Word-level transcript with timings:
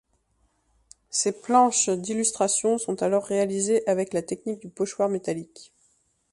Ces 1.11 1.31
planches 1.43 1.89
d'illustration 1.89 2.79
sont 2.79 3.03
alors 3.03 3.23
réalisées 3.23 3.87
avec 3.87 4.13
la 4.13 4.23
technique 4.23 4.59
du 4.59 4.67
pochoir 4.69 5.09
métallique. 5.09 5.71